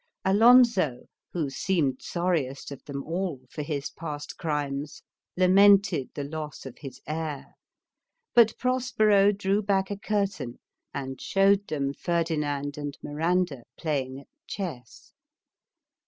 [0.25, 1.01] Alonso,
[1.31, 5.03] who seemed sorriest of them all for his past crimes,
[5.37, 7.53] lamented the loss of his heir.
[8.33, 10.57] But Prospero drew back a curtain
[10.91, 15.13] and showed them Ferdinand and Miranda playing at chess.